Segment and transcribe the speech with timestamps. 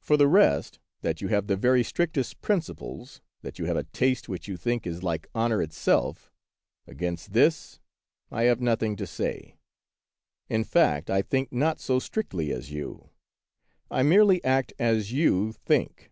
[0.00, 4.26] For the rest, that you have the very strictest principles, that you have a taste
[4.26, 6.32] which you think is like honor itself,—
[6.86, 7.78] against this
[8.32, 9.58] I have nothing to say.
[10.48, 13.10] In fact, I think not so strictly as you;
[13.90, 16.10] I merely act as you think.'